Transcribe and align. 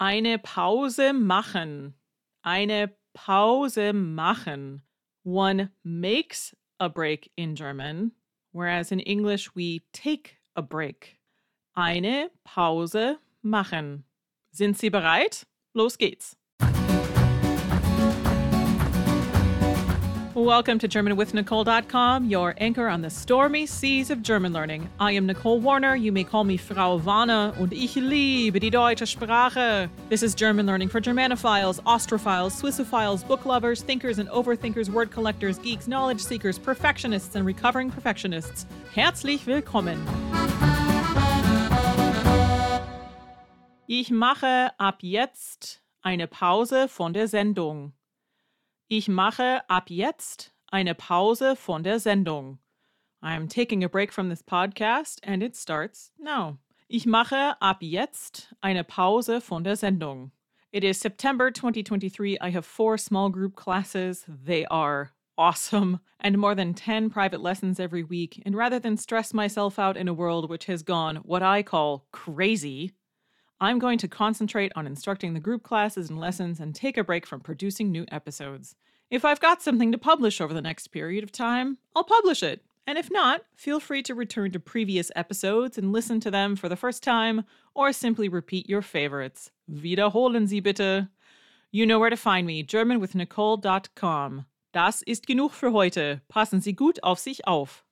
Eine 0.00 0.38
Pause 0.38 1.12
machen. 1.12 1.94
Eine 2.42 2.94
Pause 3.14 3.92
machen. 3.92 4.82
One 5.24 5.72
makes 5.82 6.56
a 6.78 6.88
break 6.88 7.32
in 7.36 7.56
German, 7.56 8.12
whereas 8.52 8.92
in 8.92 9.00
English 9.00 9.56
we 9.56 9.80
take 9.92 10.36
a 10.54 10.62
break. 10.62 11.18
Eine 11.74 12.30
Pause 12.44 13.18
machen. 13.42 14.04
Sind 14.52 14.78
Sie 14.78 14.88
bereit? 14.88 15.48
Los 15.74 15.98
geht's. 15.98 16.37
Welcome 20.38 20.78
to 20.78 20.88
GermanWithNicole.com, 20.88 22.26
your 22.26 22.54
anchor 22.58 22.86
on 22.86 23.02
the 23.02 23.10
stormy 23.10 23.66
seas 23.66 24.08
of 24.08 24.22
German 24.22 24.52
learning. 24.52 24.88
I 25.00 25.10
am 25.10 25.26
Nicole 25.26 25.58
Warner. 25.58 25.96
You 25.96 26.12
may 26.12 26.22
call 26.22 26.44
me 26.44 26.56
Frau 26.56 26.96
Warner, 26.96 27.52
und 27.58 27.72
ich 27.72 27.96
liebe 27.96 28.60
die 28.60 28.70
deutsche 28.70 29.04
Sprache. 29.04 29.90
This 30.10 30.22
is 30.22 30.36
German 30.36 30.64
learning 30.64 30.90
for 30.90 31.00
Germanophiles, 31.00 31.80
Austrophiles, 31.84 32.54
Swissophiles, 32.54 33.26
book 33.26 33.46
lovers, 33.46 33.82
thinkers 33.82 34.20
and 34.20 34.28
overthinkers, 34.28 34.88
word 34.88 35.10
collectors, 35.10 35.58
geeks, 35.58 35.88
knowledge 35.88 36.20
seekers, 36.20 36.56
perfectionists, 36.56 37.34
and 37.34 37.44
recovering 37.44 37.90
perfectionists. 37.90 38.64
Herzlich 38.94 39.44
willkommen. 39.44 39.98
Ich 43.88 44.12
mache 44.12 44.70
ab 44.78 44.98
jetzt 45.00 45.80
eine 46.02 46.28
Pause 46.28 46.86
von 46.86 47.12
der 47.12 47.26
Sendung. 47.26 47.92
Ich 48.90 49.06
mache 49.06 49.60
ab 49.68 49.90
jetzt 49.90 50.54
eine 50.68 50.94
Pause 50.94 51.56
von 51.56 51.82
der 51.82 52.00
Sendung. 52.00 52.58
I'm 53.22 53.46
taking 53.46 53.84
a 53.84 53.88
break 53.88 54.10
from 54.10 54.30
this 54.30 54.42
podcast 54.42 55.18
and 55.22 55.42
it 55.42 55.54
starts 55.54 56.10
now. 56.18 56.56
Ich 56.88 57.04
mache 57.04 57.54
ab 57.60 57.82
jetzt 57.82 58.54
eine 58.62 58.84
Pause 58.84 59.42
von 59.42 59.62
der 59.62 59.76
Sendung. 59.76 60.30
It 60.72 60.84
is 60.84 60.98
September 60.98 61.50
2023. 61.50 62.38
I 62.40 62.48
have 62.48 62.64
four 62.64 62.96
small 62.96 63.28
group 63.28 63.56
classes. 63.56 64.24
They 64.26 64.64
are 64.70 65.10
awesome 65.36 66.00
and 66.18 66.38
more 66.38 66.54
than 66.54 66.72
10 66.72 67.10
private 67.10 67.42
lessons 67.42 67.78
every 67.78 68.02
week. 68.02 68.42
And 68.46 68.56
rather 68.56 68.78
than 68.78 68.96
stress 68.96 69.34
myself 69.34 69.78
out 69.78 69.98
in 69.98 70.08
a 70.08 70.14
world 70.14 70.48
which 70.48 70.64
has 70.64 70.82
gone 70.82 71.16
what 71.16 71.42
I 71.42 71.62
call 71.62 72.06
crazy, 72.10 72.92
I'm 73.60 73.78
going 73.78 73.98
to 73.98 74.08
concentrate 74.08 74.72
on 74.76 74.86
instructing 74.86 75.34
the 75.34 75.40
group 75.40 75.62
classes 75.64 76.08
and 76.08 76.20
lessons 76.20 76.60
and 76.60 76.74
take 76.74 76.96
a 76.96 77.02
break 77.02 77.26
from 77.26 77.40
producing 77.40 77.90
new 77.90 78.06
episodes. 78.10 78.76
If 79.10 79.24
I've 79.24 79.40
got 79.40 79.62
something 79.62 79.90
to 79.90 79.98
publish 79.98 80.40
over 80.40 80.54
the 80.54 80.62
next 80.62 80.88
period 80.88 81.24
of 81.24 81.32
time, 81.32 81.78
I'll 81.96 82.04
publish 82.04 82.42
it. 82.42 82.62
And 82.86 82.96
if 82.96 83.10
not, 83.10 83.42
feel 83.56 83.80
free 83.80 84.02
to 84.04 84.14
return 84.14 84.52
to 84.52 84.60
previous 84.60 85.10
episodes 85.16 85.76
and 85.76 85.92
listen 85.92 86.20
to 86.20 86.30
them 86.30 86.56
for 86.56 86.68
the 86.68 86.76
first 86.76 87.02
time, 87.02 87.44
or 87.74 87.92
simply 87.92 88.28
repeat 88.28 88.68
your 88.68 88.80
favorites. 88.80 89.50
Wiederholen 89.70 90.46
Sie 90.46 90.60
bitte. 90.60 91.08
You 91.70 91.84
know 91.84 91.98
where 91.98 92.10
to 92.10 92.16
find 92.16 92.46
me, 92.46 92.64
germanwithnicole.com. 92.64 94.46
Das 94.72 95.02
ist 95.02 95.26
genug 95.26 95.52
für 95.52 95.72
heute. 95.72 96.22
Passen 96.28 96.62
Sie 96.62 96.72
gut 96.72 97.02
auf 97.02 97.18
sich 97.18 97.46
auf. 97.46 97.84